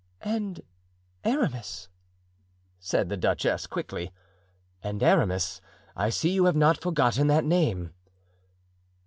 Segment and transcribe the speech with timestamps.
[0.23, 0.61] "And
[1.23, 1.87] Aramis,"
[2.79, 4.11] said the duchess, quickly.
[4.81, 5.61] "And Aramis;
[5.95, 7.93] I see you have not forgotten the name."